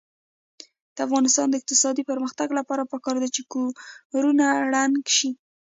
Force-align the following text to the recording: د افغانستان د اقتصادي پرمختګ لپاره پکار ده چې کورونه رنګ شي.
د 0.95 0.97
افغانستان 1.07 1.47
د 1.49 1.53
اقتصادي 1.59 2.03
پرمختګ 2.11 2.47
لپاره 2.59 2.89
پکار 2.91 3.15
ده 3.21 3.27
چې 3.35 3.41
کورونه 4.13 4.45
رنګ 4.73 4.95
شي. 5.17 5.29